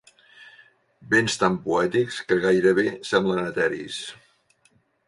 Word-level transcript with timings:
Vents 1.11 1.35
tan 1.43 1.59
poètics 1.67 2.17
que 2.33 2.41
gairebé 2.49 2.87
semblen 3.15 3.47
eteris. 3.53 4.05